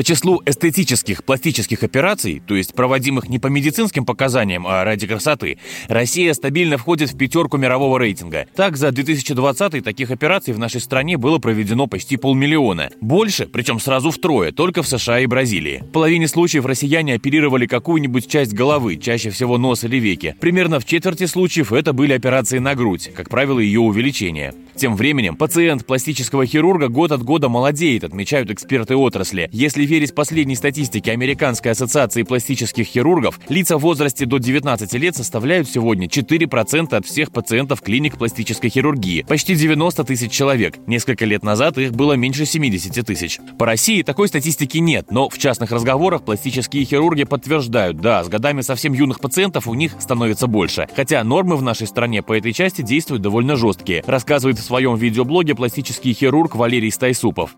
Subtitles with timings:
[0.00, 5.58] По числу эстетических пластических операций, то есть проводимых не по медицинским показаниям, а ради красоты,
[5.88, 8.46] Россия стабильно входит в пятерку мирового рейтинга.
[8.56, 12.88] Так, за 2020 таких операций в нашей стране было проведено почти полмиллиона.
[13.02, 15.82] Больше, причем сразу втрое, только в США и Бразилии.
[15.86, 20.34] В половине случаев россияне оперировали какую-нибудь часть головы, чаще всего нос или веки.
[20.40, 24.54] Примерно в четверти случаев это были операции на грудь, как правило, ее увеличение.
[24.80, 29.50] Тем временем, пациент пластического хирурга год от года молодеет, отмечают эксперты отрасли.
[29.52, 35.68] Если верить последней статистике Американской ассоциации пластических хирургов, лица в возрасте до 19 лет составляют
[35.68, 40.78] сегодня 4% от всех пациентов клиник пластической хирургии, почти 90 тысяч человек.
[40.86, 43.38] Несколько лет назад их было меньше 70 тысяч.
[43.58, 48.62] По России такой статистики нет, но в частных разговорах пластические хирурги подтверждают, да, с годами
[48.62, 50.88] совсем юных пациентов у них становится больше.
[50.96, 55.56] Хотя нормы в нашей стране по этой части действуют довольно жесткие, рассказывает в своем видеоблоге
[55.56, 57.56] пластический хирург Валерий Стайсупов.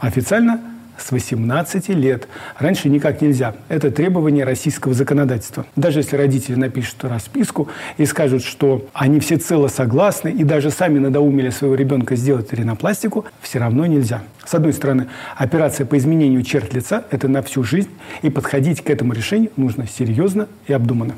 [0.00, 0.60] Официально
[0.96, 2.26] с 18 лет.
[2.58, 3.54] Раньше никак нельзя.
[3.68, 5.66] Это требование российского законодательства.
[5.76, 11.50] Даже если родители напишут расписку и скажут, что они всецело согласны и даже сами надоумили
[11.50, 14.22] своего ребенка сделать ринопластику, все равно нельзя.
[14.46, 17.90] С одной стороны, операция по изменению черт лица– это на всю жизнь,
[18.22, 21.14] и подходить к этому решению нужно серьезно и обдуманно.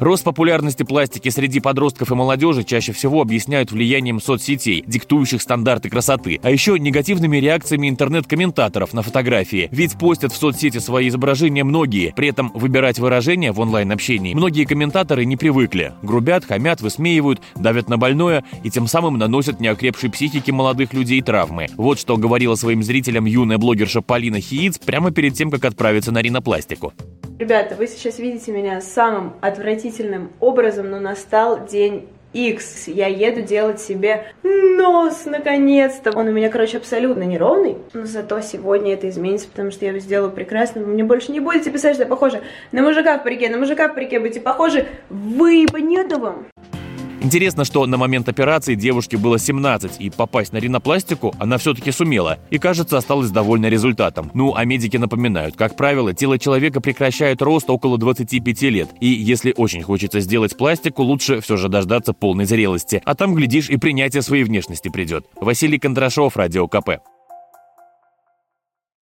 [0.00, 6.40] Рост популярности пластики среди подростков и молодежи чаще всего объясняют влиянием соцсетей, диктующих стандарты красоты,
[6.42, 9.68] а еще негативными реакциями интернет-комментаторов на фотографии.
[9.70, 15.26] Ведь постят в соцсети свои изображения многие, при этом выбирать выражения в онлайн-общении многие комментаторы
[15.26, 15.92] не привыкли.
[16.02, 21.66] Грубят, хамят, высмеивают, давят на больное и тем самым наносят неокрепшей психике молодых людей травмы.
[21.76, 26.22] Вот что говорила своим зрителям юная блогерша Полина Хииц прямо перед тем, как отправиться на
[26.22, 26.94] ринопластику.
[27.40, 32.86] Ребята, вы сейчас видите меня самым отвратительным образом, но настал день X.
[32.88, 36.10] Я еду делать себе нос, наконец-то.
[36.14, 37.78] Он у меня, короче, абсолютно неровный.
[37.94, 40.82] Но зато сегодня это изменится, потому что я его сделаю прекрасно.
[40.82, 42.42] Вы мне больше не будете писать, что я похожа
[42.72, 43.48] на мужика в парике.
[43.48, 44.86] На мужика в парике будете похожи.
[45.08, 46.46] Вы, понятно вам?
[47.22, 52.38] Интересно, что на момент операции девушке было 17, и попасть на ринопластику она все-таки сумела.
[52.48, 54.30] И, кажется, осталась довольна результатом.
[54.32, 58.88] Ну, а медики напоминают, как правило, тело человека прекращает рост около 25 лет.
[59.00, 63.02] И если очень хочется сделать пластику, лучше все же дождаться полной зрелости.
[63.04, 65.26] А там, глядишь, и принятие своей внешности придет.
[65.36, 67.00] Василий Кондрашов, Радио КП.